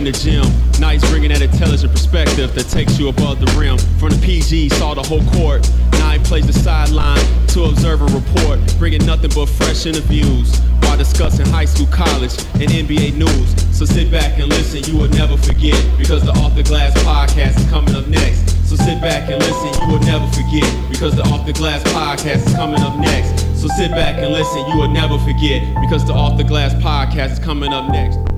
[0.00, 0.44] In the gym.
[0.80, 3.76] Nice bringing that intelligent perspective that takes you above the rim.
[4.00, 5.66] From the PG, saw the whole court.
[6.10, 8.58] He plays the sideline to observe and report.
[8.78, 13.48] Bringing nothing but fresh interviews while discussing high school, college, and NBA news.
[13.76, 15.78] So sit back and listen, you will never forget.
[15.98, 18.50] Because the Off the Glass podcast is coming up next.
[18.68, 20.66] So sit back and listen, you will never forget.
[20.90, 23.38] Because the Off the Glass podcast is coming up next.
[23.60, 25.62] So sit back and listen, you will never forget.
[25.80, 28.29] Because the Off the Glass podcast is coming up next.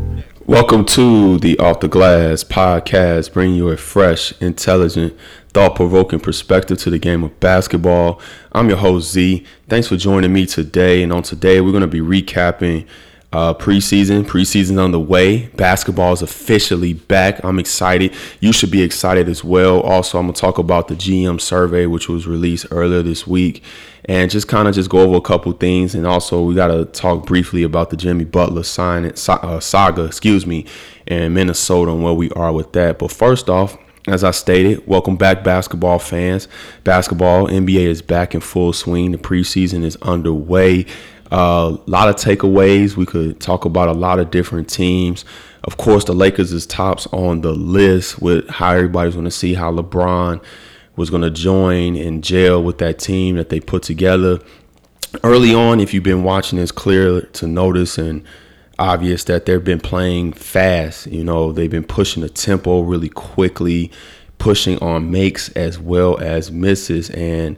[0.46, 5.16] Welcome to the Off the Glass podcast, bringing you a fresh, intelligent,
[5.50, 8.20] thought provoking perspective to the game of basketball.
[8.50, 9.46] I'm your host, Z.
[9.68, 11.04] Thanks for joining me today.
[11.04, 12.88] And on today, we're going to be recapping
[13.32, 14.24] uh, preseason.
[14.24, 15.46] Preseason's on the way.
[15.56, 17.42] Basketball is officially back.
[17.44, 18.14] I'm excited.
[18.40, 19.80] You should be excited as well.
[19.80, 23.62] Also, I'm to talk about the GM survey, which was released earlier this week,
[24.04, 25.94] and just kind of just go over a couple things.
[25.94, 30.46] And also, we got to talk briefly about the Jimmy Butler sign uh, saga, excuse
[30.46, 30.66] me,
[31.06, 32.98] in Minnesota and where we are with that.
[32.98, 36.48] But first off, as I stated, welcome back, basketball fans.
[36.82, 39.12] Basketball, NBA is back in full swing.
[39.12, 40.86] The preseason is underway.
[41.32, 42.94] A uh, lot of takeaways.
[42.94, 45.24] We could talk about a lot of different teams.
[45.64, 49.54] Of course, the Lakers is tops on the list with how everybody's going to see
[49.54, 50.44] how LeBron
[50.94, 54.40] was going to join and gel with that team that they put together.
[55.24, 58.22] Early on, if you've been watching, it's clear to notice and
[58.78, 61.06] obvious that they've been playing fast.
[61.06, 63.90] You know, they've been pushing the tempo really quickly,
[64.36, 67.08] pushing on makes as well as misses.
[67.08, 67.56] And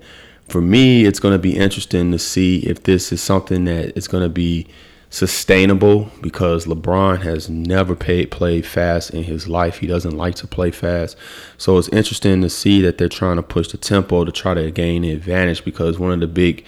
[0.49, 4.09] for me, it's going to be interesting to see if this is something that is
[4.09, 4.67] going to be
[5.15, 9.79] sustainable because LeBron has never paid, played fast in his life.
[9.79, 11.17] He doesn't like to play fast.
[11.57, 14.71] So it's interesting to see that they're trying to push the tempo to try to
[14.73, 16.65] gain the advantage because one of the big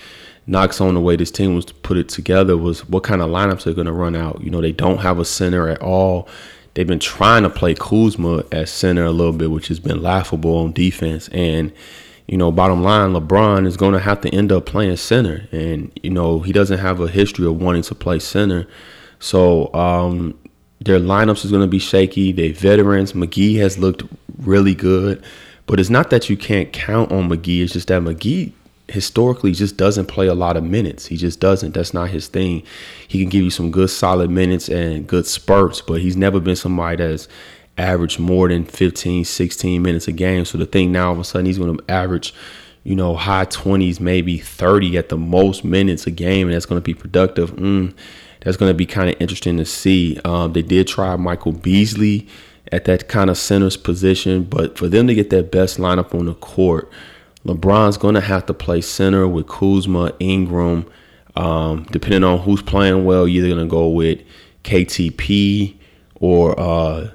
[0.46, 3.30] knocks on the way this team was to put it together was what kind of
[3.30, 4.40] lineups they're going to run out.
[4.40, 6.28] You know, they don't have a center at all.
[6.74, 10.58] They've been trying to play Kuzma at center a little bit, which has been laughable
[10.58, 11.28] on defense.
[11.28, 11.72] And
[12.26, 15.92] you know, bottom line, LeBron is going to have to end up playing center, and
[16.02, 18.66] you know he doesn't have a history of wanting to play center,
[19.20, 20.36] so um,
[20.80, 22.32] their lineups is going to be shaky.
[22.32, 23.12] They veterans.
[23.12, 24.02] McGee has looked
[24.38, 25.22] really good,
[25.66, 27.62] but it's not that you can't count on McGee.
[27.62, 28.52] It's just that McGee
[28.88, 31.06] historically just doesn't play a lot of minutes.
[31.06, 31.74] He just doesn't.
[31.74, 32.62] That's not his thing.
[33.08, 36.56] He can give you some good solid minutes and good spurts, but he's never been
[36.56, 37.28] somebody that's
[37.78, 40.44] average more than 15, 16 minutes a game.
[40.44, 42.34] So the thing now, all of a sudden, he's going to average,
[42.84, 46.80] you know, high 20s, maybe 30 at the most minutes a game, and that's going
[46.80, 47.52] to be productive.
[47.56, 47.94] Mm,
[48.40, 50.18] that's going to be kind of interesting to see.
[50.24, 52.28] Um, they did try Michael Beasley
[52.72, 56.26] at that kind of center's position, but for them to get that best lineup on
[56.26, 56.90] the court,
[57.44, 60.86] LeBron's going to have to play center with Kuzma, Ingram.
[61.36, 64.20] Um, depending on who's playing well, you're either going to go with
[64.64, 65.76] KCP
[66.14, 67.10] or uh,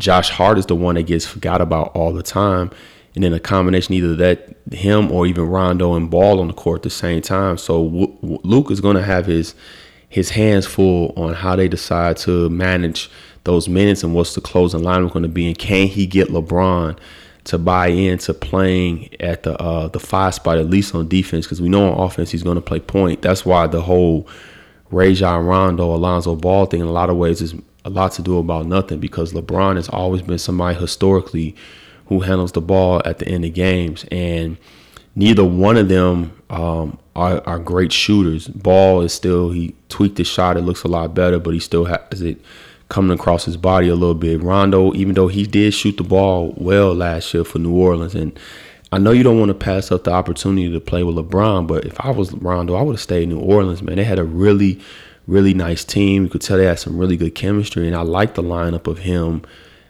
[0.00, 2.70] Josh Hart is the one that gets forgot about all the time.
[3.14, 6.80] And then a combination either that him or even Rondo and Ball on the court
[6.80, 7.58] at the same time.
[7.58, 9.54] So w- Luke is going to have his
[10.08, 13.08] his hands full on how they decide to manage
[13.44, 16.98] those minutes and what's the closing line going to be, and can he get LeBron
[17.44, 21.46] to buy into playing at the uh, the five spot at least on defense?
[21.46, 23.22] Because we know on offense he's going to play point.
[23.22, 24.28] That's why the whole
[24.90, 27.54] Rajon Rondo, Alonzo Ball thing in a lot of ways is
[27.84, 31.54] a lot to do about nothing because LeBron has always been somebody historically
[32.06, 34.56] who handles the ball at the end of games, and
[35.14, 38.48] neither one of them um, are, are, great shooters.
[38.48, 41.84] Ball is still he tweaked his shot; it looks a lot better, but he still
[41.84, 42.40] has it
[42.88, 44.42] coming across his body a little bit.
[44.42, 48.36] Rondo, even though he did shoot the ball well last year for New Orleans, and
[48.92, 51.84] I know you don't want to pass up the opportunity to play with LeBron, but
[51.84, 53.82] if I was Rondo, I would have stayed in New Orleans.
[53.82, 54.80] Man, they had a really
[55.30, 56.24] really nice team.
[56.24, 58.98] You could tell they had some really good chemistry, and I like the lineup of
[58.98, 59.42] him,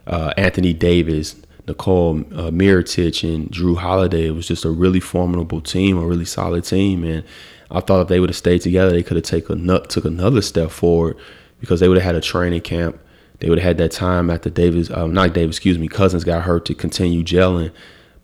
[0.06, 4.26] uh, Anthony Davis, Nikola uh, Mirotic, and Jrue Holiday.
[4.26, 7.24] It was just a really formidable team, a really solid team, and
[7.70, 10.70] I thought if they would have stayed together, they could have taken took another step
[10.70, 11.16] forward
[11.60, 12.98] because they would have had a training camp
[13.40, 16.42] they would have had that time after Davis, um, not Davis, excuse me, Cousins got
[16.42, 17.72] hurt to continue gelling.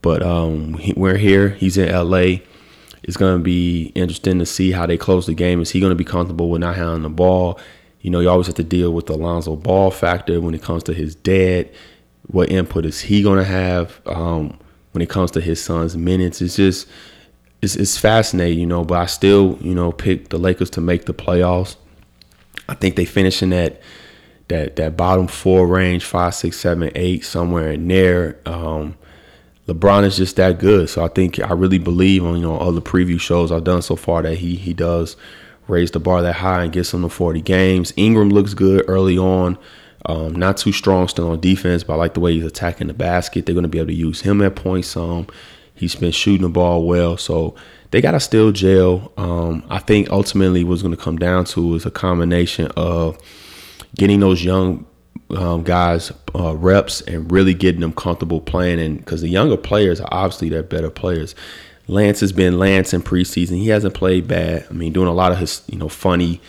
[0.02, 1.50] But um, we're here.
[1.50, 2.40] He's in LA.
[3.02, 5.60] It's going to be interesting to see how they close the game.
[5.60, 7.60] Is he going to be comfortable with not having the ball?
[8.00, 10.82] You know, you always have to deal with the Alonzo Ball factor when it comes
[10.84, 11.70] to his dad.
[12.28, 14.58] What input is he going to have um,
[14.92, 16.40] when it comes to his son's minutes?
[16.40, 16.88] It's just,
[17.62, 18.84] it's, it's fascinating, you know.
[18.84, 21.76] But I still, you know, pick the Lakers to make the playoffs.
[22.68, 23.80] I think they finish in that
[24.48, 28.38] that that bottom four range, five, six, seven, eight, somewhere in there.
[28.46, 28.96] Um,
[29.66, 30.88] LeBron is just that good.
[30.88, 33.82] So I think I really believe on you know all the preview shows I've done
[33.82, 35.16] so far that he he does
[35.68, 37.92] raise the bar that high and gets them to 40 games.
[37.96, 39.58] Ingram looks good early on.
[40.04, 42.94] Um, not too strong still on defense, but I like the way he's attacking the
[42.94, 43.44] basket.
[43.44, 44.96] They're going to be able to use him at points.
[45.74, 47.56] He's been shooting the ball well, so
[47.90, 49.12] they got to still jail.
[49.16, 53.18] Um, I think ultimately what's going to come down to is a combination of
[53.96, 54.85] getting those young
[55.30, 58.80] um, guys uh, reps and really getting them comfortable playing.
[58.80, 61.34] And because the younger players are obviously they're better players.
[61.88, 63.58] Lance has been Lance in preseason.
[63.58, 64.66] He hasn't played bad.
[64.68, 66.40] I mean, doing a lot of his you know funny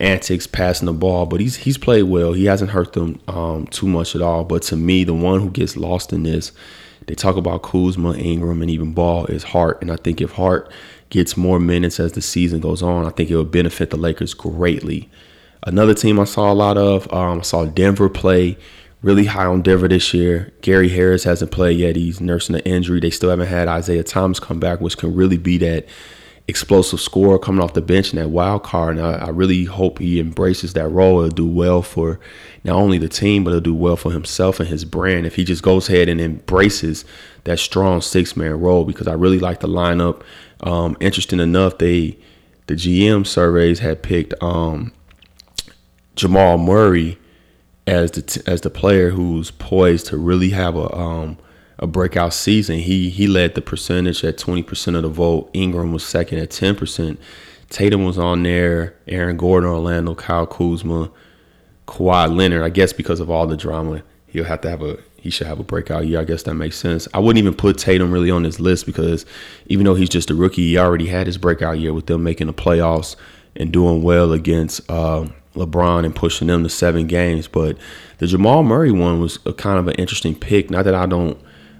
[0.00, 2.32] antics, passing the ball, but he's he's played well.
[2.32, 4.44] He hasn't hurt them um, too much at all.
[4.44, 6.52] But to me, the one who gets lost in this,
[7.06, 9.80] they talk about Kuzma, Ingram, and even Ball is Hart.
[9.82, 10.70] And I think if Hart
[11.10, 14.34] gets more minutes as the season goes on, I think it would benefit the Lakers
[14.34, 15.08] greatly.
[15.66, 18.56] Another team I saw a lot of, um, I saw Denver play
[19.02, 20.52] really high on Denver this year.
[20.60, 21.96] Gary Harris hasn't played yet.
[21.96, 23.00] He's nursing an injury.
[23.00, 25.86] They still haven't had Isaiah Thomas come back, which can really be that
[26.46, 28.96] explosive scorer coming off the bench and that wild card.
[28.96, 31.18] And I, I really hope he embraces that role.
[31.18, 32.20] It'll do well for
[32.62, 35.42] not only the team, but it'll do well for himself and his brand if he
[35.42, 37.04] just goes ahead and embraces
[37.42, 40.22] that strong six man role because I really like the lineup.
[40.60, 42.18] Um, interesting enough, they
[42.68, 44.92] the GM surveys had picked um,
[46.16, 47.18] Jamal Murray
[47.86, 51.38] as the t- as the player who's poised to really have a um,
[51.78, 52.78] a breakout season.
[52.78, 55.50] He he led the percentage at 20% of the vote.
[55.52, 57.18] Ingram was second at 10%.
[57.68, 58.96] Tatum was on there.
[59.06, 61.10] Aaron Gordon, Orlando, Kyle Kuzma,
[61.86, 62.62] Kawhi Leonard.
[62.62, 65.58] I guess because of all the drama, he'll have to have a he should have
[65.58, 66.20] a breakout year.
[66.20, 67.08] I guess that makes sense.
[67.12, 69.26] I wouldn't even put Tatum really on this list because
[69.66, 72.46] even though he's just a rookie, he already had his breakout year with them making
[72.46, 73.16] the playoffs
[73.56, 74.88] and doing well against.
[74.88, 75.26] Uh,
[75.56, 77.48] LeBron and pushing them to seven games.
[77.48, 77.76] But
[78.18, 80.70] the Jamal Murray one was a kind of an interesting pick.
[80.70, 81.38] Not that I don't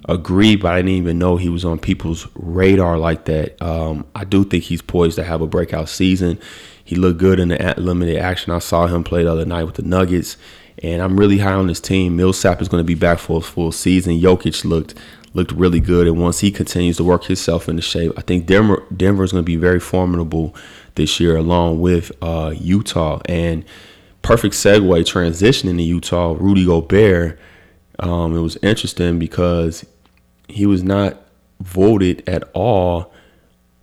[0.08, 3.61] agree, but I didn't even know he was on people's radar like that.
[3.62, 6.38] Um, I do think he's poised to have a breakout season.
[6.84, 8.52] He looked good in the limited action.
[8.52, 10.37] I saw him play the other night with the Nuggets,
[10.82, 12.17] and I'm really high on this team.
[12.17, 14.20] Millsap is going to be back for a full season.
[14.20, 14.94] Jokic looked
[15.34, 18.84] looked really good, and once he continues to work himself into shape, I think Denver
[18.96, 20.55] Denver is going to be very formidable
[20.96, 23.20] this year, along with uh, Utah.
[23.26, 23.64] And
[24.22, 27.38] perfect segue transitioning to Utah, Rudy Gobert.
[27.98, 29.87] Um, it was interesting because
[30.48, 31.22] he was not
[31.60, 33.12] voted at all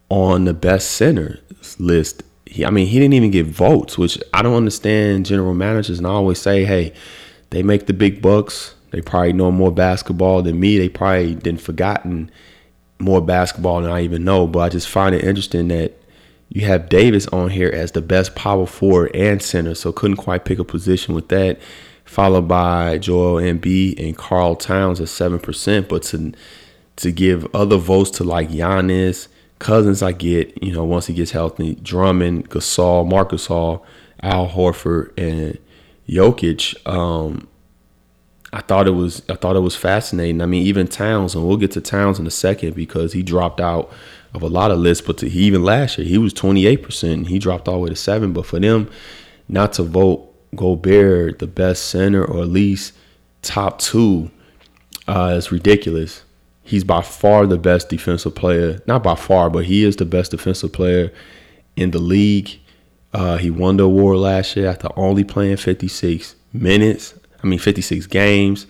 [0.09, 1.39] on the best center
[1.79, 2.23] list.
[2.45, 5.25] He, I mean, he didn't even get votes, which I don't understand.
[5.25, 6.93] General managers and I always say, hey,
[7.49, 8.75] they make the big bucks.
[8.91, 10.77] They probably know more basketball than me.
[10.77, 12.29] They probably didn't forgotten
[12.99, 14.45] more basketball than I even know.
[14.45, 15.99] But I just find it interesting that
[16.49, 20.45] you have Davis on here as the best power forward and center, so couldn't quite
[20.45, 21.59] pick a position with that.
[22.05, 26.33] Followed by Joel Embiid and Karl Towns at seven percent, but to
[26.97, 29.27] to give other votes to like Giannis,
[29.63, 33.85] Cousins, I get you know once he gets healthy, Drummond, Gasol, Marcus Hall,
[34.21, 35.57] Al Horford, and
[36.07, 36.75] Jokic.
[36.85, 37.47] Um,
[38.51, 40.41] I thought it was I thought it was fascinating.
[40.41, 43.61] I mean, even Towns, and we'll get to Towns in a second because he dropped
[43.61, 43.89] out
[44.33, 45.05] of a lot of lists.
[45.05, 47.27] But to, he, even last year, he was 28%.
[47.27, 48.33] He dropped all the way to seven.
[48.33, 48.89] But for them
[49.47, 52.93] not to vote Gobert the best center or at least
[53.41, 54.31] top two
[55.07, 56.23] uh, is ridiculous.
[56.63, 58.81] He's by far the best defensive player.
[58.87, 61.11] Not by far, but he is the best defensive player
[61.75, 62.59] in the league.
[63.13, 67.13] Uh, he won the award last year after only playing 56 minutes.
[67.43, 68.65] I mean, 56 games.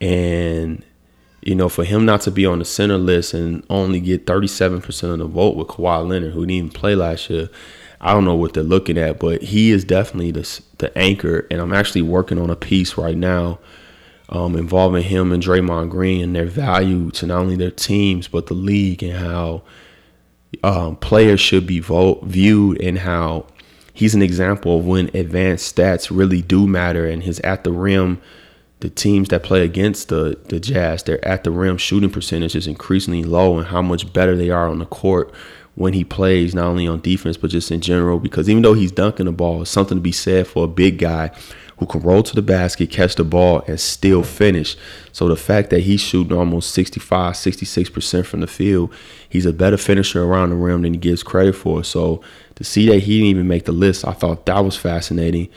[0.00, 0.84] And
[1.42, 5.12] you know, for him not to be on the center list and only get 37%
[5.12, 7.48] of the vote with Kawhi Leonard, who didn't even play last year,
[8.00, 11.46] I don't know what they're looking at, but he is definitely the, the anchor.
[11.50, 13.58] And I'm actually working on a piece right now
[14.28, 18.46] um, involving him and Draymond Green and their value to not only their teams, but
[18.46, 19.62] the league and how
[20.62, 23.46] um, players should be viewed and how
[23.92, 28.22] he's an example of when advanced stats really do matter and his at the rim–
[28.82, 32.66] the teams that play against the the Jazz, their at the rim shooting percentage is
[32.66, 35.32] increasingly low, and how much better they are on the court
[35.76, 38.18] when he plays, not only on defense but just in general.
[38.18, 40.98] Because even though he's dunking the ball, it's something to be said for a big
[40.98, 41.30] guy
[41.78, 44.76] who can roll to the basket, catch the ball, and still finish.
[45.12, 48.92] So the fact that he's shooting almost 65, 66% from the field,
[49.28, 51.84] he's a better finisher around the rim than he gives credit for.
[51.84, 52.20] So
[52.56, 55.48] to see that he didn't even make the list, I thought that was fascinating.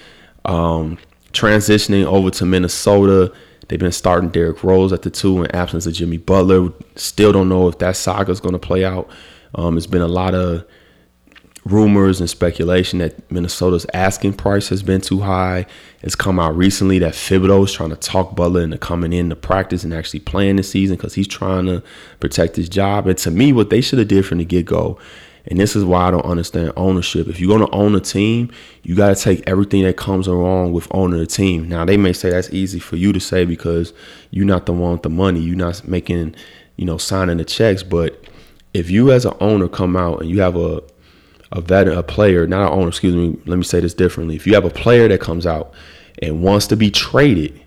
[0.45, 0.99] Um,
[1.35, 3.31] transitioning over to Minnesota,
[3.67, 6.69] they've been starting Derrick Rose at the two in absence of Jimmy Butler.
[6.95, 9.09] Still don't know if that saga is going to play out.
[9.53, 10.65] Um, it's been a lot of
[11.65, 15.65] rumors and speculation that Minnesota's asking price has been too high.
[16.03, 19.35] It's come out recently that Thibodeau is trying to talk Butler into coming in to
[19.35, 21.83] practice and actually playing this season because he's trying to
[22.19, 23.07] protect his job.
[23.07, 24.99] And to me, what they should have did from the get go,
[25.47, 27.27] and this is why I don't understand ownership.
[27.27, 28.51] If you're going to own a team,
[28.83, 31.69] you got to take everything that comes along with owning a team.
[31.69, 33.93] Now they may say that's easy for you to say because
[34.31, 35.39] you're not the one with the money.
[35.39, 36.35] You're not making,
[36.77, 38.23] you know, signing the checks, but
[38.73, 40.83] if you as an owner come out and you have a
[41.51, 44.35] a veteran, a player, not an owner, excuse me, let me say this differently.
[44.35, 45.73] If you have a player that comes out
[46.21, 47.61] and wants to be traded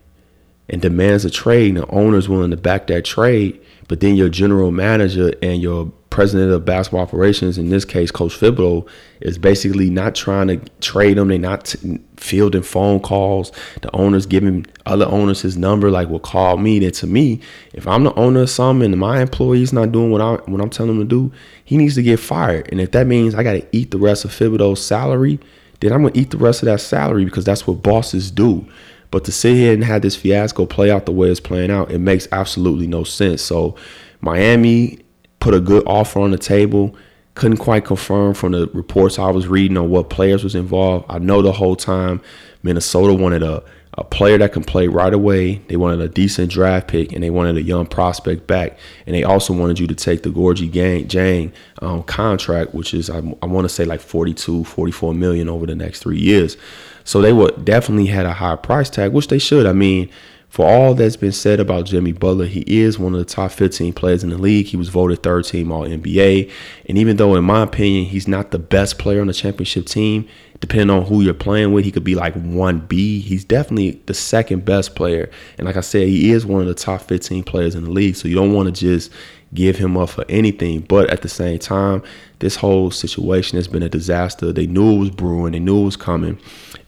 [0.68, 4.28] and demands a trade, and the owner's willing to back that trade, but then your
[4.28, 8.88] general manager and your president of basketball operations, in this case, Coach Thibodeau,
[9.20, 11.28] is basically not trying to trade them.
[11.28, 13.52] They're not t- fielding phone calls.
[13.82, 16.80] The owner's giving other owners his number, like, will call me.
[16.80, 17.40] Then to me,
[17.72, 20.70] if I'm the owner of something and my employee's not doing what I what I'm
[20.70, 21.32] telling him to do,
[21.64, 22.68] he needs to get fired.
[22.72, 25.38] And if that means I got to eat the rest of Thibodeau's salary,
[25.78, 28.66] then I'm gonna eat the rest of that salary because that's what bosses do.
[29.12, 31.92] But to sit here and have this fiasco play out the way it's playing out,
[31.92, 33.40] it makes absolutely no sense.
[33.40, 33.76] So
[34.20, 34.98] Miami
[35.40, 36.96] put a good offer on the table.
[37.34, 41.06] Couldn't quite confirm from the reports I was reading on what players was involved.
[41.08, 42.20] I know the whole time
[42.62, 43.62] Minnesota wanted a,
[43.94, 45.56] a player that can play right away.
[45.68, 48.76] They wanted a decent draft pick and they wanted a young prospect back.
[49.06, 53.18] And they also wanted you to take the Gorgui Dieng um, contract, which is, I,
[53.40, 56.56] I want to say like 42, 44 million over the next three years.
[57.04, 59.64] So they would definitely had a high price tag, which they should.
[59.64, 60.10] I mean,
[60.58, 63.92] for all that's been said about Jimmy Butler, he is one of the top 15
[63.92, 64.66] players in the league.
[64.66, 66.50] He was voted third team All NBA.
[66.88, 70.26] And even though, in my opinion, he's not the best player on the championship team,
[70.58, 73.20] depending on who you're playing with, he could be like 1B.
[73.20, 75.30] He's definitely the second best player.
[75.58, 78.16] And like I said, he is one of the top 15 players in the league.
[78.16, 79.12] So you don't want to just
[79.54, 80.80] give him up for anything.
[80.80, 82.02] But at the same time,
[82.40, 84.52] this whole situation has been a disaster.
[84.52, 86.40] They knew it was brewing, they knew it was coming.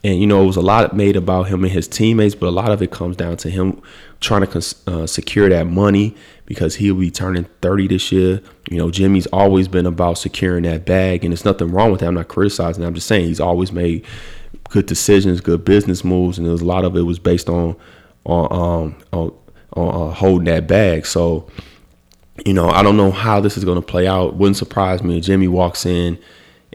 [0.02, 2.50] And, you know, it was a lot made about him and his teammates, but a
[2.50, 3.82] lot of it comes down to him
[4.20, 6.14] trying to uh, secure that money
[6.46, 8.40] because he'll be turning 30 this year.
[8.70, 12.06] You know, Jimmy's always been about securing that bag, and there's nothing wrong with that.
[12.06, 12.82] I'm not criticizing.
[12.82, 14.06] I'm just saying he's always made
[14.70, 17.76] good decisions, good business moves, and there's a lot of it was based on
[18.24, 19.32] on um, on,
[19.74, 21.06] on uh, holding that bag.
[21.06, 21.48] So,
[22.46, 24.36] you know, I don't know how this is going to play out.
[24.36, 26.18] Wouldn't surprise me if Jimmy walks in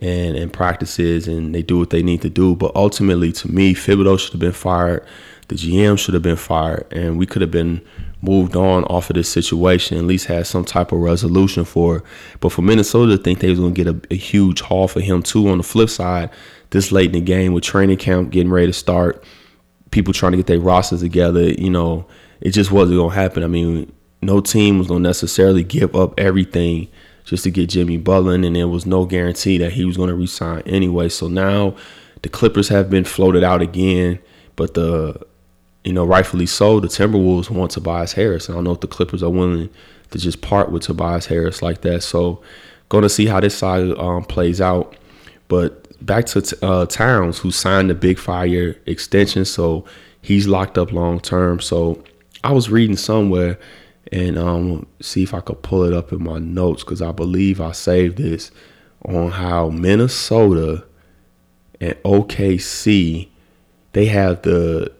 [0.01, 2.55] and, and practices and they do what they need to do.
[2.55, 5.05] But ultimately, to me, Thibodeau should have been fired.
[5.47, 7.81] The GM should have been fired, and we could have been
[8.21, 9.97] moved on off of this situation.
[9.97, 11.97] At least had some type of resolution for.
[11.97, 12.03] It.
[12.39, 15.01] But for Minnesota to think they was going to get a, a huge haul for
[15.01, 15.47] him too.
[15.47, 16.31] On the flip side,
[16.71, 19.23] this late in the game with training camp getting ready to start,
[19.91, 22.07] people trying to get their rosters together, you know,
[22.41, 23.43] it just wasn't going to happen.
[23.43, 26.89] I mean, no team was going to necessarily give up everything
[27.25, 30.15] just to get Jimmy Butler, and there was no guarantee that he was going to
[30.15, 31.09] resign anyway.
[31.09, 31.75] So now
[32.21, 34.19] the Clippers have been floated out again,
[34.55, 35.19] but the
[35.83, 38.49] you know rightfully so, the Timberwolves want Tobias Harris.
[38.49, 39.69] I don't know if the Clippers are willing
[40.11, 42.03] to just part with Tobias Harris like that.
[42.03, 42.41] So
[42.89, 44.95] going to see how this side um, plays out.
[45.47, 49.85] But back to uh, Towns, who signed the big year extension, so
[50.21, 51.59] he's locked up long term.
[51.59, 52.03] So
[52.43, 53.57] I was reading somewhere
[54.11, 57.59] and um, see if I could pull it up in my notes because I believe
[57.59, 58.51] I saved this
[59.03, 60.85] on how Minnesota
[61.79, 63.29] and OKC
[63.95, 64.91] they have the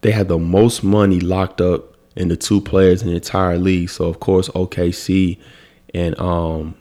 [0.00, 3.88] they have the most money locked up in the two players in the entire league.
[3.88, 5.38] So of course OKC
[5.94, 6.74] and um,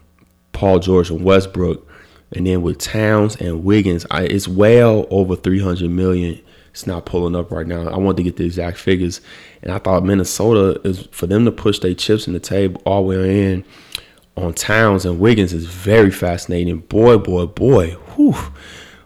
[0.53, 1.87] Paul George and Westbrook,
[2.31, 6.41] and then with Towns and Wiggins, I, it's well over 300 million
[6.75, 7.87] it's not pulling up right now.
[7.87, 9.21] I wanted to get the exact figures,
[9.61, 13.07] and I thought Minnesota is for them to push their chips in the table all
[13.07, 13.63] the way in
[14.35, 16.79] on Towns and Wiggins is very fascinating.
[16.79, 18.35] Boy, boy, boy, whew,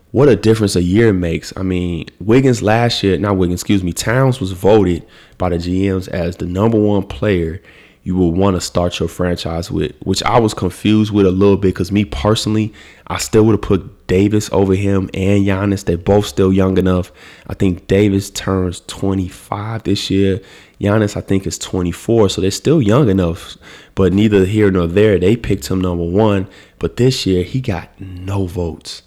[0.10, 1.54] what a difference a year makes.
[1.56, 5.06] I mean, Wiggins last year, not Wiggins, excuse me, Towns was voted
[5.38, 7.62] by the GMs as the number one player
[8.10, 11.58] you will want to start your franchise with, which I was confused with a little
[11.58, 12.74] bit because me personally,
[13.06, 15.86] I still would have put Davis over him and Giannis.
[15.86, 17.12] They're both still young enough.
[17.46, 20.42] I think Davis turns 25 this year.
[20.82, 23.58] Giannis, I think, is 24, so they're still young enough.
[23.94, 26.48] But neither here nor there, they picked him number one.
[26.80, 29.04] But this year, he got no votes.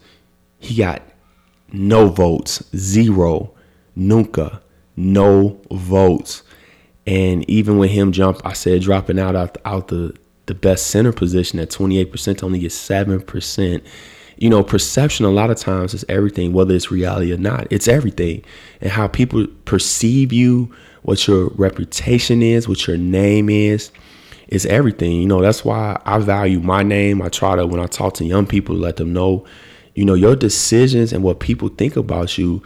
[0.61, 1.03] He got
[1.73, 3.53] no votes, zero.
[3.97, 4.63] Nunca.
[4.95, 6.45] No votes.
[7.07, 10.15] And even with him jump, I said dropping out out, out the
[10.47, 13.83] the best center position at 28% only get 7%.
[14.39, 17.69] You know, perception a lot of times is everything, whether it's reality or not.
[17.71, 18.45] It's everything.
[18.81, 23.93] And how people perceive you, what your reputation is, what your name is,
[24.49, 25.13] is everything.
[25.13, 27.23] You know, that's why I value my name.
[27.23, 29.47] I try to, when I talk to young people, let them know,
[29.95, 32.63] you know, your decisions and what people think about you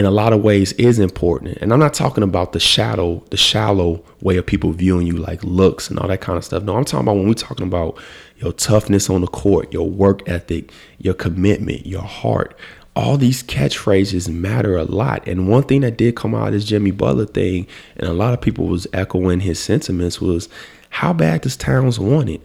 [0.00, 1.58] in a lot of ways is important.
[1.58, 5.44] And I'm not talking about the shadow, the shallow way of people viewing you like
[5.44, 6.62] looks and all that kind of stuff.
[6.62, 7.98] No, I'm talking about when we're talking about
[8.38, 12.56] your toughness on the court, your work ethic, your commitment, your heart.
[12.96, 15.28] All these catchphrases matter a lot.
[15.28, 17.66] And one thing that did come out of this Jimmy Butler thing,
[17.98, 20.48] and a lot of people was echoing his sentiments, was
[20.88, 22.40] how bad does Towns want it?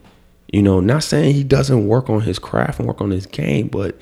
[0.52, 3.70] You know, not saying he doesn't work on his craft and work on his game,
[3.70, 3.98] but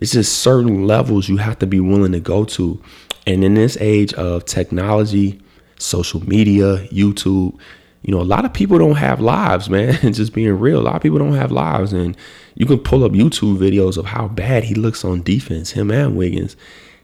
[0.00, 2.82] it's just certain levels you have to be willing to go to.
[3.26, 5.40] And in this age of technology,
[5.78, 7.58] social media, YouTube,
[8.02, 9.94] you know, a lot of people don't have lives, man.
[10.12, 11.92] Just being real, a lot of people don't have lives.
[11.92, 12.16] And
[12.54, 16.16] you can pull up YouTube videos of how bad he looks on defense, him and
[16.16, 16.56] Wiggins.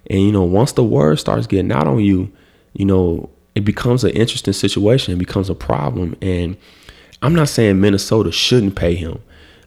[0.08, 2.32] And, you know, once the word starts getting out on you,
[2.72, 5.14] you know, it becomes an interesting situation.
[5.14, 6.16] It becomes a problem.
[6.22, 6.56] And
[7.22, 9.20] I'm not saying Minnesota shouldn't pay him.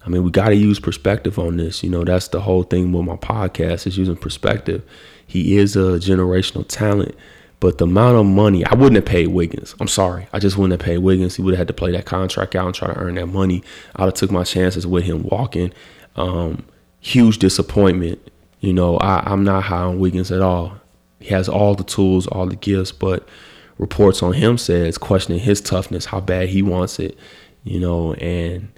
[0.10, 1.84] I mean, we got to use perspective on this.
[1.84, 4.82] You know, that's the whole thing with my podcast is using perspective.
[5.28, 7.14] He is a generational talent,
[7.60, 9.76] but the amount of money I wouldn't have paid Wiggins.
[9.80, 11.36] I'm sorry, I just wouldn't have paid Wiggins.
[11.36, 13.62] He would have had to play that contract out and try to earn that money.
[13.98, 15.74] I'd have took my chances with him walking.
[16.16, 16.66] Um,
[17.00, 18.32] huge disappointment.
[18.62, 20.80] You know, I, I'm not high on Wiggins at all.
[21.20, 23.30] He has all the tools, all the gifts, but
[23.78, 27.16] reports on him says questioning his toughness, how bad he wants it.
[27.64, 28.70] You know, and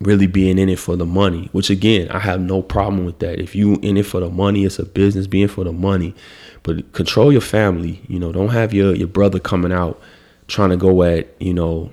[0.00, 3.40] really being in it for the money, which again, I have no problem with that.
[3.40, 6.14] If you in it for the money, it's a business being for the money.
[6.62, 10.00] But control your family, you know, don't have your your brother coming out
[10.46, 11.90] trying to go at, you know,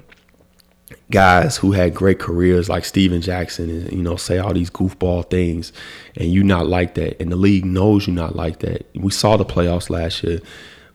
[1.12, 5.30] guys who had great careers like Stephen Jackson and you know say all these goofball
[5.30, 5.72] things
[6.18, 8.88] and you not like that and the league knows you not like that.
[8.96, 10.40] We saw the playoffs last year.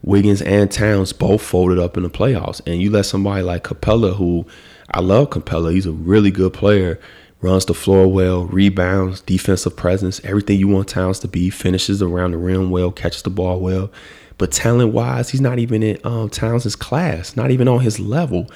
[0.03, 4.17] Wiggins and Towns both folded up in the playoffs and you let somebody like Capela
[4.17, 4.47] who
[4.93, 5.73] I love Capela.
[5.73, 7.01] He's a really good player.
[7.43, 11.49] Runs the floor well, rebounds, defensive presence, everything you want Towns to be.
[11.49, 13.91] Finishes around the rim well, catches the ball well.
[14.37, 18.47] But talent wise, he's not even in um, Towns' class, not even on his level.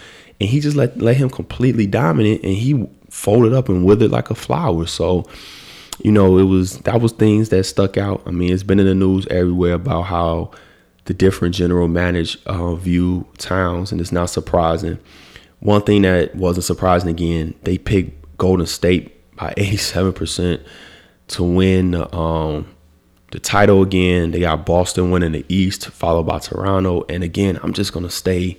[0.40, 4.30] And he just let let him completely dominate, and he folded up and withered like
[4.30, 4.86] a flower.
[4.86, 5.24] So,
[6.02, 8.22] you know, it was that was things that stuck out.
[8.26, 10.50] I mean, it's been in the news everywhere about how
[11.04, 14.98] the different general manage uh, view Towns, and it's not surprising.
[15.64, 20.62] One thing that wasn't surprising again, they picked Golden State by 87%
[21.28, 22.66] to win um,
[23.30, 24.30] the title again.
[24.30, 27.06] They got Boston winning the East, followed by Toronto.
[27.08, 28.58] And again, I'm just gonna stay.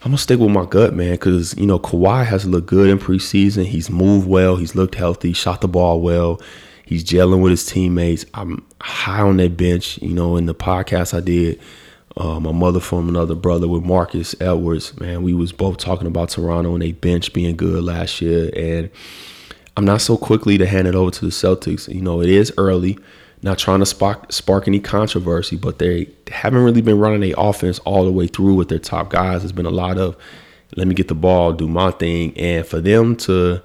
[0.00, 2.98] I'm gonna stick with my gut, man, because you know Kawhi has looked good in
[2.98, 3.66] preseason.
[3.66, 4.56] He's moved well.
[4.56, 5.34] He's looked healthy.
[5.34, 6.40] Shot the ball well.
[6.86, 8.24] He's gelling with his teammates.
[8.32, 9.98] I'm high on that bench.
[10.00, 11.60] You know, in the podcast I did
[12.16, 14.98] uh, my mother from another brother with Marcus Edwards.
[15.00, 18.90] Man, we was both talking about Toronto and they bench being good last year, and
[19.76, 21.92] I'm not so quickly to hand it over to the Celtics.
[21.92, 22.98] You know, it is early.
[23.42, 27.78] Not trying to spark spark any controversy, but they haven't really been running their offense
[27.80, 29.42] all the way through with their top guys.
[29.42, 30.16] There's been a lot of
[30.76, 33.62] let me get the ball, do my thing, and for them to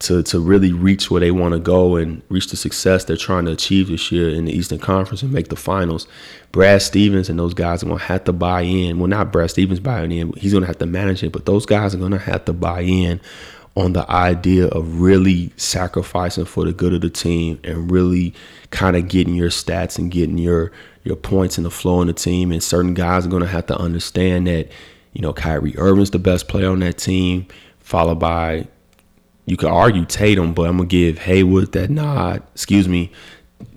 [0.00, 3.44] to to really reach where they want to go and reach the success they're trying
[3.44, 6.08] to achieve this year in the Eastern Conference and make the finals.
[6.52, 8.98] Brad Stevens and those guys are gonna have to buy in.
[8.98, 11.94] Well, not Brad Stevens buying in, he's gonna have to manage it, but those guys
[11.94, 13.20] are gonna have to buy in
[13.76, 18.32] on the idea of really sacrificing for the good of the team and really
[18.70, 20.72] kind of getting your stats and getting your
[21.04, 22.50] your points in the flow in the team.
[22.50, 24.68] And certain guys are gonna have to understand that,
[25.12, 27.46] you know, Kyrie Irving's the best player on that team,
[27.78, 28.66] followed by
[29.46, 32.42] you could argue Tatum, but I'm gonna give Hayward that nod.
[32.54, 33.12] Excuse me,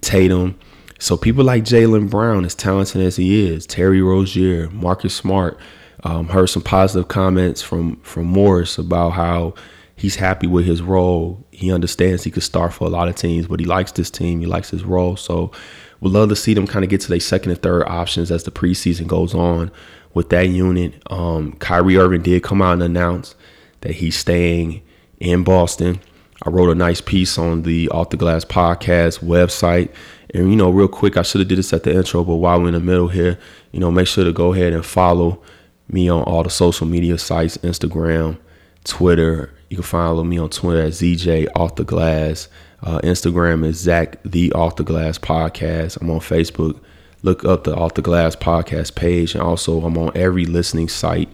[0.02, 0.58] Tatum.
[1.00, 5.60] So people like Jaylen Brown, as talented as he is, Terry Rozier, Marcus Smart,
[6.04, 9.54] um, heard some positive comments from from Morris about how
[9.96, 11.46] he's happy with his role.
[11.52, 14.40] He understands he could start for a lot of teams, but he likes this team.
[14.40, 15.18] He likes his role.
[15.18, 15.52] So
[16.00, 18.44] we'd love to see them kind of get to their second and third options as
[18.44, 19.72] the preseason goes on
[20.14, 20.94] with that unit.
[21.12, 23.36] Um, Kyrie Irving did come out and announce
[23.82, 24.82] that he's staying
[25.20, 26.00] in Boston.
[26.44, 29.90] I wrote a nice piece on the Off the Glass podcast website.
[30.34, 32.62] And you know, real quick, I should have did this at the intro, but while
[32.62, 33.40] we're in the middle here,
[33.72, 35.42] you know, make sure to go ahead and follow
[35.90, 38.38] me on all the social media sites, Instagram,
[38.84, 39.54] Twitter.
[39.70, 42.50] You can follow me on Twitter at ZJ Off the Glass.
[42.84, 46.00] Uh, Instagram is Zach the Off the Glass Podcast.
[46.00, 46.80] I'm on Facebook,
[47.24, 49.34] look up the Off the Glass podcast page.
[49.34, 51.30] And also, I'm on every listening site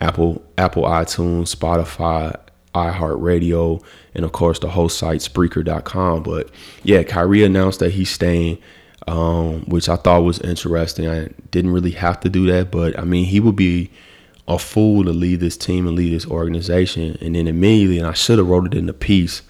[0.00, 2.38] Apple, Apple iTunes, Spotify,
[2.76, 3.82] iHeartRadio,
[4.14, 6.22] and of course the host site Spreaker.com.
[6.22, 6.50] But
[6.82, 8.58] yeah, Kyrie announced that he's staying,
[9.06, 11.08] um, which I thought was interesting.
[11.08, 13.90] I didn't really have to do that, but I mean, he would be
[14.48, 17.18] a fool to leave this team and leave this organization.
[17.20, 19.42] And then immediately, and I should have wrote it in the piece,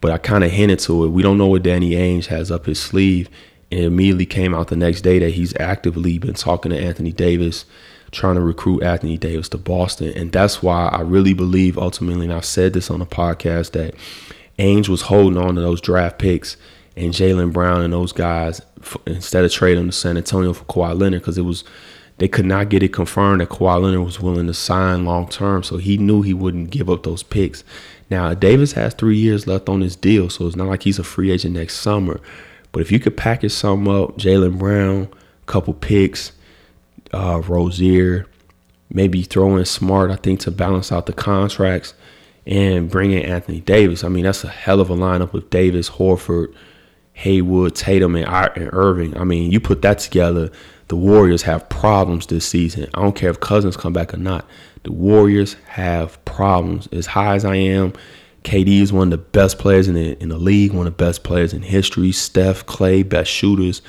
[0.00, 1.08] but I kind of hinted to it.
[1.08, 3.28] We don't know what Danny Ainge has up his sleeve.
[3.70, 7.12] And it immediately came out the next day that he's actively been talking to Anthony
[7.12, 7.64] Davis,
[8.14, 10.12] trying to recruit Anthony Davis to Boston.
[10.16, 13.94] And that's why I really believe ultimately, and I've said this on the podcast, that
[14.58, 16.56] Ainge was holding on to those draft picks
[16.96, 18.60] and Jaylen Brown and those guys
[19.06, 21.64] instead of trading them to San Antonio for Kawhi Leonard because it was
[22.18, 25.64] they could not get it confirmed that Kawhi Leonard was willing to sign long term,
[25.64, 27.64] so he knew he wouldn't give up those picks.
[28.10, 31.04] Now Davis has three years left on his deal, so it's not like he's a
[31.04, 32.20] free agent next summer.
[32.70, 35.08] But if you could package some up, Jaylen Brown,
[35.46, 36.32] couple picks,
[37.12, 38.26] uh, Rozier,
[38.90, 41.94] maybe throw in Smart, I think, to balance out the contracts,
[42.46, 44.04] and bring in Anthony Davis.
[44.04, 46.54] I mean, that's a hell of a lineup with Davis, Horford,
[47.14, 49.16] Hayward, Tatum, and Irving.
[49.16, 50.50] I mean, you put that together
[50.88, 52.88] the Warriors have problems this season.
[52.94, 54.46] I don't care if Cousins come back or not.
[54.82, 56.88] The Warriors have problems.
[56.92, 57.94] As high as I am,
[58.42, 61.04] KD is one of the best players in the in the league, one of the
[61.04, 62.12] best players in history.
[62.12, 63.80] Steph, Clay, best shooters.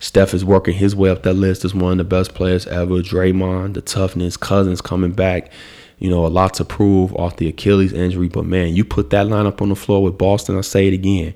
[0.00, 2.96] Steph is working his way up that list as one of the best players ever.
[2.96, 5.52] Draymond, the toughness, Cousins coming back.
[5.98, 8.28] You know, a lot to prove off the Achilles injury.
[8.28, 11.34] But man, you put that lineup on the floor with Boston, I say it again.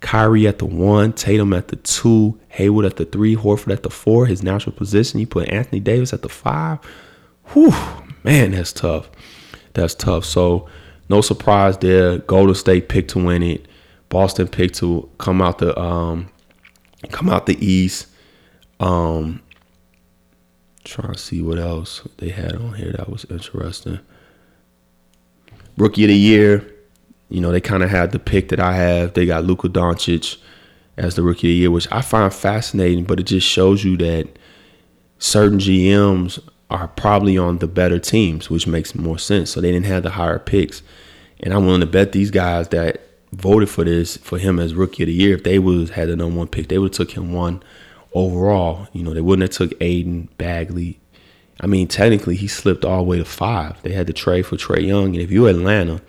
[0.00, 3.90] Kyrie at the one, Tatum at the two, Hayward at the three, Horford at the
[3.90, 5.20] four, his natural position.
[5.20, 6.78] You put Anthony Davis at the five.
[7.52, 7.74] Whew,
[8.24, 9.10] man, that's tough.
[9.74, 10.24] That's tough.
[10.24, 10.66] So
[11.10, 12.16] no surprise there.
[12.18, 13.66] Golden State picked to win it.
[14.08, 16.30] Boston picked to come out the um
[17.10, 18.06] come out the East.
[18.78, 19.42] Um
[20.84, 24.00] trying to see what else they had on here that was interesting.
[25.76, 26.66] Rookie of the year,
[27.28, 29.14] you know, they kind of had the pick that I have.
[29.14, 30.38] They got Luka Doncic
[30.96, 33.96] as the rookie of the year, which I find fascinating, but it just shows you
[33.98, 34.28] that
[35.18, 36.38] certain GMs
[36.70, 39.50] are probably on the better teams, which makes more sense.
[39.50, 40.82] So they didn't have the higher picks.
[41.40, 43.00] And I'm willing to bet these guys that
[43.32, 46.16] voted for this for him as rookie of the year, if they would had the
[46.16, 47.62] number one pick, they would have took him one
[48.12, 48.88] overall.
[48.92, 51.00] You know, they wouldn't have took Ayton Bagley.
[51.60, 53.80] I mean, technically he slipped all the way to five.
[53.82, 55.08] They had to trade for Trae Young.
[55.08, 56.00] And if you Atlanta,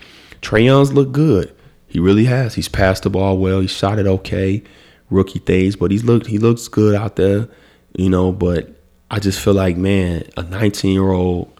[0.41, 1.53] Trae Young's looked good.
[1.87, 2.55] He really has.
[2.55, 3.59] He's passed the ball well.
[3.59, 4.63] He shot it okay,
[5.09, 7.49] rookie things, but he's looked he looks good out there,
[7.97, 8.31] you know.
[8.31, 8.69] But
[9.11, 11.59] I just feel like man, a 19 year old,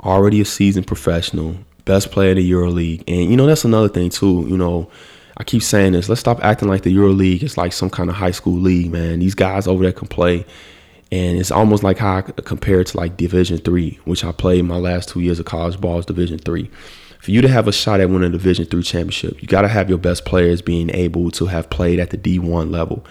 [0.00, 4.10] already a seasoned professional, best player in the EuroLeague, and you know that's another thing
[4.10, 4.46] too.
[4.48, 4.90] You know,
[5.36, 6.08] I keep saying this.
[6.08, 9.20] Let's stop acting like the EuroLeague is like some kind of high school league, man.
[9.20, 10.46] These guys over there can play,
[11.12, 14.64] and it's almost like how I compare it to like Division Three, which I played
[14.64, 16.70] my last two years of college ball is Division Three
[17.24, 19.68] for you to have a shot at winning a Division three championship, you got to
[19.68, 23.02] have your best players being able to have played at the D1 level.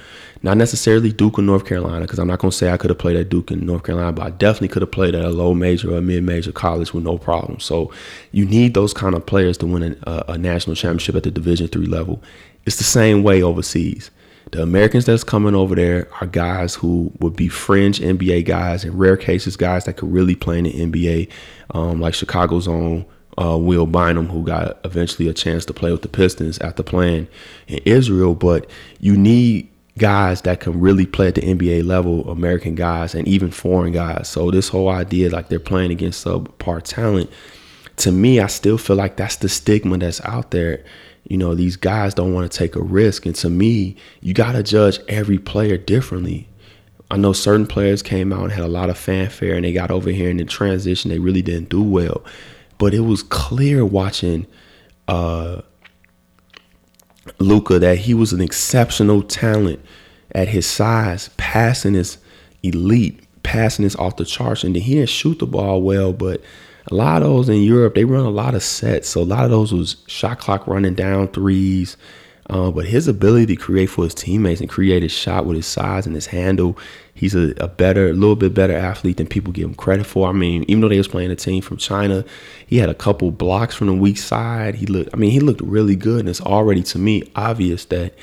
[0.43, 2.99] Not necessarily Duke or North Carolina, because I'm not going to say I could have
[2.99, 5.56] played at Duke and North Carolina, but I definitely could have played at a low
[5.56, 7.60] major or a mid major college with no problem.
[7.60, 7.91] So
[8.32, 11.67] you need those kind of players to win a, a national championship at the Division
[11.67, 12.21] three level.
[12.67, 14.12] It's the same way overseas.
[14.52, 18.95] The Americans that's coming over there are guys who would be fringe NBA guys, in
[18.95, 21.32] rare cases, guys that could really play in the NBA,
[21.71, 23.06] um, like Chicago's own
[23.41, 27.28] uh, Will Bynum, who got eventually a chance to play with the Pistons after playing
[27.67, 28.36] in Israel.
[28.36, 28.69] But
[29.00, 33.52] you need guys that can really play at the NBA level, American guys and even
[33.52, 34.28] foreign guys.
[34.28, 37.30] So this whole idea, like they're playing against subpar talent,
[37.98, 40.84] to me, I still feel like that's the stigma that's out there.
[41.28, 43.26] You know, these guys don't want to take a risk.
[43.26, 46.48] And to me, you got to judge every player differently.
[47.12, 49.91] I know certain players came out and had a lot of fanfare and they got
[49.91, 52.24] over here in the transition, they really didn't do well.
[52.77, 54.47] But it was clear watching
[55.07, 55.62] uh,
[57.39, 59.79] Luka that he was an exceptional talent
[60.33, 62.17] at his size, passing is
[62.63, 66.41] elite, passing is off the charts, and then he didn't shoot the ball well, but
[66.91, 69.09] a lot of those in Europe, they run a lot of sets.
[69.09, 71.95] So a lot of those was shot clock running down threes,
[72.49, 75.65] uh, but his ability to create for his teammates and create a shot with his
[75.65, 76.77] size and his handle,
[77.13, 80.27] he's a, a better, a little bit better athlete than people give him credit for.
[80.27, 82.25] I mean, even though they was playing a team from China,
[82.67, 84.75] he had a couple blocks from the weak side.
[84.75, 88.13] He looked, I mean, he looked really good, and it's already to me obvious that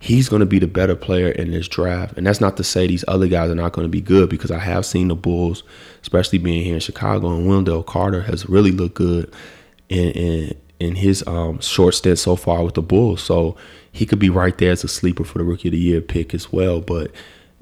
[0.00, 2.16] he's going to be the better player in this draft.
[2.16, 4.50] And that's not to say these other guys are not going to be good because
[4.50, 5.62] I have seen the Bulls,
[6.02, 9.32] especially being here in Chicago, and Wendell Carter has really looked good
[9.88, 13.22] in, in in his um, short stint so far with the Bulls.
[13.22, 13.56] So
[13.92, 16.34] he could be right there as a sleeper for the Rookie of the Year pick
[16.34, 16.80] as well.
[16.80, 17.12] But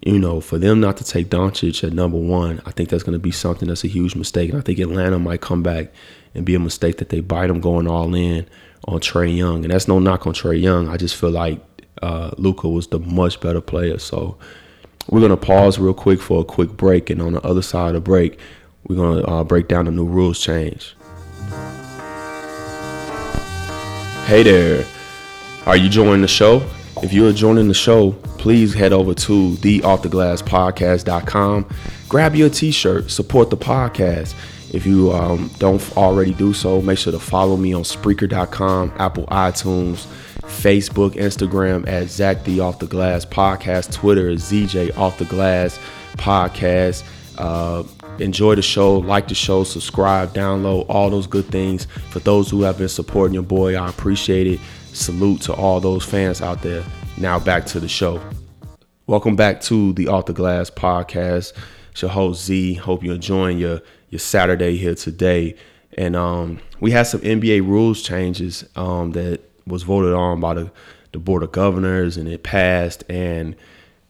[0.04, 3.14] you know, for them not to take Doncic at number one, I think that's going
[3.14, 4.50] to be something that's a huge mistake.
[4.50, 5.92] And I think Atlanta might come back
[6.34, 8.46] and be a mistake that they bite them going all in
[8.86, 9.64] on Trae Young.
[9.64, 10.88] And that's no knock on Trae Young.
[10.88, 11.60] I just feel like
[12.00, 13.98] uh, Luka was the much better player.
[13.98, 14.38] So
[15.08, 17.10] we're going to pause real quick for a quick break.
[17.10, 18.38] And on the other side of the break,
[18.84, 20.94] we're going to uh, break down the new rules change.
[24.28, 24.84] Hey there.
[25.64, 26.62] Are you joining the show?
[27.02, 31.66] If you are joining the show, please head over to theofftheglasspodcast.com.
[32.10, 34.34] Grab your t-shirt, support the podcast.
[34.74, 39.24] If you um, don't already do so, make sure to follow me on Spreaker.com, Apple
[39.28, 40.04] iTunes,
[40.42, 45.80] Facebook, Instagram at Zach the Off the Glass Podcast, Twitter is ZJ Off the Glass
[46.18, 47.02] Podcast.
[47.38, 47.82] Uh,
[48.20, 51.86] enjoy the show, like the show, subscribe, download, all those good things.
[52.10, 54.60] For those who have been supporting your boy, I appreciate it.
[54.92, 56.84] Salute to all those fans out there.
[57.16, 58.20] Now back to the show.
[59.06, 61.52] Welcome back to the the Glass podcast.
[61.92, 62.74] It's your host Z.
[62.74, 65.56] Hope you're enjoying your your Saturday here today.
[65.96, 70.70] And um, we had some NBA rules changes um, that was voted on by the,
[71.12, 73.04] the board of governors, and it passed.
[73.08, 73.56] And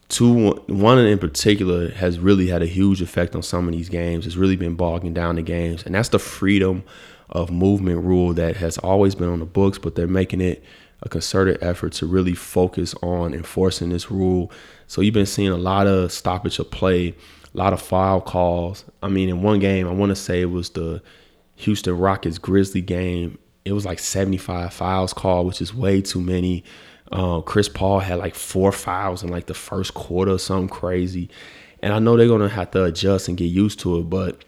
[0.09, 4.27] two, one in particular has really had a huge effect on some of these games.
[4.27, 6.83] It's really been bogging down the games, and that's the freedom
[7.29, 10.63] of movement rule that has always been on the books, but they're making it
[11.01, 14.51] a concerted effort to really focus on enforcing this rule.
[14.87, 18.83] So you've been seeing a lot of stoppage of play, a lot of foul calls.
[19.01, 21.01] I mean, in one game, I want to say it was the
[21.57, 23.37] Houston Rockets Grizzly game.
[23.63, 26.63] It was like 75 fouls called, which is way too many.
[27.11, 31.29] Uh, Chris Paul had like four fouls in like the first quarter, something crazy.
[31.81, 34.43] And I know they're gonna have to adjust and get used to it, but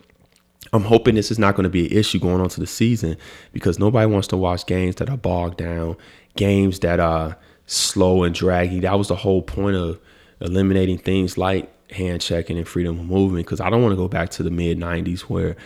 [0.74, 3.18] I'm hoping this is not going to be an issue going on to the season
[3.52, 5.98] because nobody wants to watch games that are bogged down,
[6.38, 8.80] games that are slow and draggy.
[8.80, 10.00] That was the whole point of
[10.40, 14.08] eliminating things like hand checking and freedom of movement because I don't want to go
[14.08, 15.58] back to the mid 90s where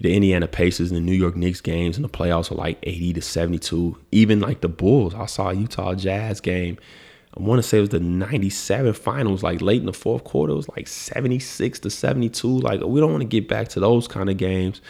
[0.00, 3.14] the Indiana Pacers and the New York Knicks games and the playoffs are like 80
[3.14, 3.96] to 72.
[4.12, 6.78] Even like the Bulls, I saw a Utah Jazz game
[7.36, 10.52] I want to say it was the 97 finals, like late in the fourth quarter.
[10.52, 12.58] It was like 76 to 72.
[12.58, 14.80] Like, we don't want to get back to those kind of games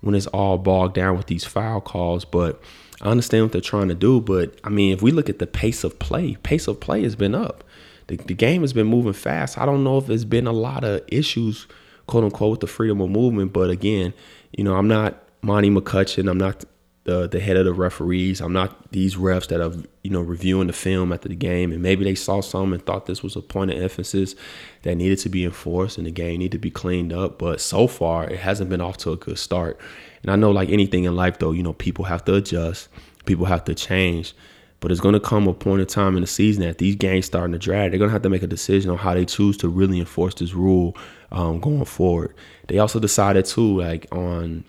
[0.00, 2.24] when it's all bogged down with these foul calls.
[2.24, 2.62] But
[3.02, 4.20] I understand what they're trying to do.
[4.20, 7.14] But I mean, if we look at the pace of play, pace of play has
[7.14, 7.62] been up.
[8.06, 9.58] The, the game has been moving fast.
[9.58, 11.66] I don't know if there's been a lot of issues,
[12.06, 13.52] quote unquote, with the freedom of movement.
[13.52, 14.14] But again,
[14.52, 16.30] you know, I'm not Monty McCutchen.
[16.30, 16.64] I'm not
[17.04, 18.40] the the head of the referees.
[18.40, 21.82] I'm not these refs that are you know reviewing the film after the game, and
[21.82, 24.34] maybe they saw some and thought this was a point of emphasis
[24.82, 27.38] that needed to be enforced and the game needed to be cleaned up.
[27.38, 29.80] But so far, it hasn't been off to a good start.
[30.22, 32.88] And I know, like anything in life, though, you know, people have to adjust,
[33.24, 34.34] people have to change.
[34.78, 37.26] But it's going to come a point in time in the season that these games
[37.26, 37.92] starting to drag.
[37.92, 40.34] They're going to have to make a decision on how they choose to really enforce
[40.34, 40.96] this rule
[41.32, 42.34] um, going forward.
[42.68, 44.64] They also decided too, like on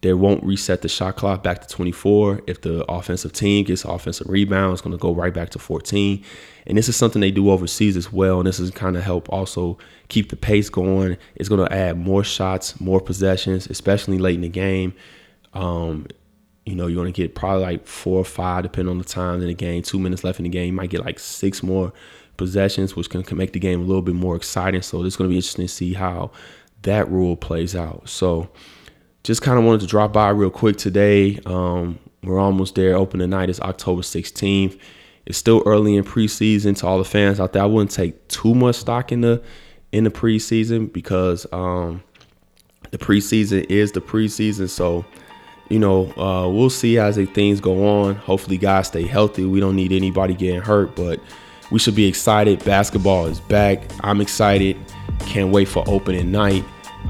[0.00, 2.42] they won't reset the shot clock back to 24.
[2.48, 6.24] If the offensive team gets offensive rebound, it's going to go right back to 14.
[6.66, 8.40] And this is something they do overseas as well.
[8.40, 9.78] And this is kind of help also
[10.08, 11.16] keep the pace going.
[11.36, 14.92] It's going to add more shots, more possessions, especially late in the game.
[15.54, 16.08] Um,
[16.66, 19.40] you know, you're going to get probably like four or five, depending on the time
[19.40, 19.84] in the game.
[19.84, 21.92] Two minutes left in the game, you might get like six more
[22.36, 24.82] possessions, which can, can make the game a little bit more exciting.
[24.82, 26.30] So it's going to be interesting to see how
[26.82, 28.08] that rule plays out.
[28.08, 28.50] So,
[29.24, 31.38] just kind of wanted to drop by real quick today.
[31.46, 32.96] Um, we're almost there.
[32.96, 34.78] Opening night is October 16th.
[35.26, 36.76] It's still early in preseason.
[36.78, 39.42] To all the fans out there, I wouldn't take too much stock in the
[39.92, 42.02] in the preseason because um,
[42.90, 44.68] the preseason is the preseason.
[44.68, 45.04] So,
[45.68, 48.16] you know, uh, we'll see as things go on.
[48.16, 49.44] Hopefully, guys stay healthy.
[49.44, 51.20] We don't need anybody getting hurt, but
[51.72, 52.62] we should be excited.
[52.64, 53.82] Basketball is back.
[54.02, 54.76] I'm excited.
[55.20, 56.64] Can't wait for opening night.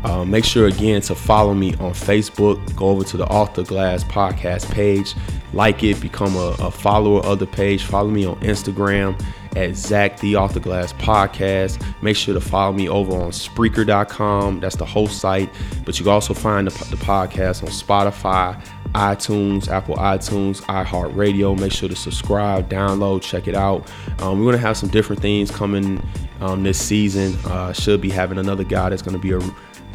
[0.05, 2.75] Uh, make sure again to follow me on Facebook.
[2.77, 5.15] Go over to the the Glass podcast page,
[5.53, 7.85] like it, become a, a follower of the page.
[7.85, 9.21] Follow me on Instagram
[9.57, 11.85] at Zach the the Glass podcast.
[12.03, 14.61] Make sure to follow me over on Spreaker.com.
[14.61, 15.51] That's the host site.
[15.85, 21.59] But you can also find the, the podcast on Spotify, iTunes, Apple iTunes, iHeartRadio.
[21.59, 23.91] Make sure to subscribe, download, check it out.
[24.21, 26.07] Um, we're gonna have some different things coming
[26.41, 27.37] um, this season.
[27.47, 29.41] Uh, should be having another guy that's gonna be a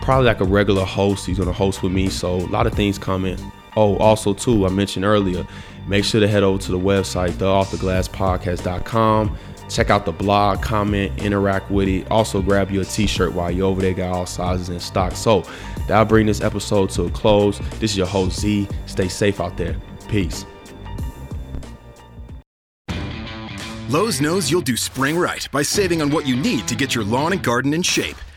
[0.02, 1.26] probably like a regular host.
[1.26, 3.38] He's gonna host with me, so a lot of things coming.
[3.76, 5.46] Oh, also too, I mentioned earlier,
[5.86, 9.38] make sure to head over to the website, theofftheglasspodcast.com.
[9.70, 12.10] Check out the blog, comment, interact with it.
[12.10, 13.94] Also, grab you a t-shirt while you're over there.
[13.94, 15.14] Got all sizes in stock.
[15.14, 15.44] So
[15.88, 17.60] that'll bring this episode to a close.
[17.80, 18.68] This is your host Z.
[18.86, 19.76] Stay safe out there.
[20.08, 20.46] Peace.
[23.90, 27.06] Lowe's knows you'll do spring right by saving on what you need to get your
[27.06, 28.18] lawn and garden in shape.